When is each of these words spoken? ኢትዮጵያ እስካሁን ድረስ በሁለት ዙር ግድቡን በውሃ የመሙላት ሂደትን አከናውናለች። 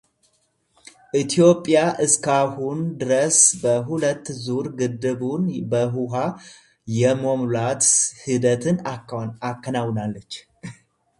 ኢትዮጵያ 1.19 1.79
እስካሁን 2.05 2.79
ድረስ 3.01 3.37
በሁለት 3.63 4.25
ዙር 4.45 4.65
ግድቡን 4.79 5.43
በውሃ 5.73 6.15
የመሙላት 6.99 7.85
ሂደትን 8.25 8.77
አከናውናለች። 9.51 10.31